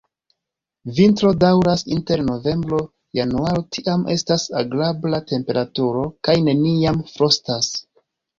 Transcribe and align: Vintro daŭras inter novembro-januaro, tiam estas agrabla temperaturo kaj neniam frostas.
Vintro 0.99 1.33
daŭras 1.43 1.83
inter 1.95 2.23
novembro-januaro, 2.29 3.61
tiam 3.77 4.07
estas 4.15 4.47
agrabla 4.63 5.21
temperaturo 5.33 6.07
kaj 6.29 6.37
neniam 6.49 7.01
frostas. 7.13 7.71